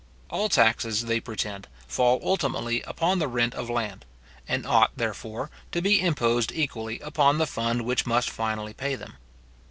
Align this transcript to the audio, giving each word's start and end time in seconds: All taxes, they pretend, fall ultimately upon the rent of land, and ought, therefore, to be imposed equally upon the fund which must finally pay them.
All 0.31 0.49
taxes, 0.49 1.05
they 1.05 1.19
pretend, 1.19 1.67
fall 1.87 2.19
ultimately 2.23 2.81
upon 2.87 3.19
the 3.19 3.27
rent 3.27 3.53
of 3.53 3.69
land, 3.69 4.03
and 4.47 4.65
ought, 4.65 4.89
therefore, 4.97 5.51
to 5.73 5.79
be 5.79 6.01
imposed 6.01 6.51
equally 6.51 6.99
upon 7.01 7.37
the 7.37 7.45
fund 7.45 7.83
which 7.83 8.07
must 8.07 8.31
finally 8.31 8.73
pay 8.73 8.95
them. 8.95 9.17